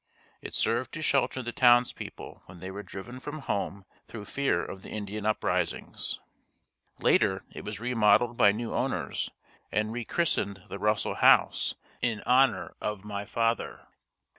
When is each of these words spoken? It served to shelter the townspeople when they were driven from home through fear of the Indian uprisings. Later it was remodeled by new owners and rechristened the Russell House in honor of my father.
It 0.41 0.55
served 0.55 0.91
to 0.93 1.03
shelter 1.03 1.43
the 1.43 1.51
townspeople 1.51 2.41
when 2.47 2.59
they 2.59 2.71
were 2.71 2.81
driven 2.81 3.19
from 3.19 3.41
home 3.41 3.85
through 4.07 4.25
fear 4.25 4.65
of 4.65 4.81
the 4.81 4.89
Indian 4.89 5.27
uprisings. 5.27 6.19
Later 6.97 7.43
it 7.51 7.63
was 7.63 7.79
remodeled 7.79 8.35
by 8.35 8.51
new 8.51 8.73
owners 8.73 9.29
and 9.71 9.93
rechristened 9.93 10.63
the 10.69 10.79
Russell 10.79 11.13
House 11.13 11.75
in 12.01 12.23
honor 12.25 12.73
of 12.81 13.05
my 13.05 13.25
father. 13.25 13.85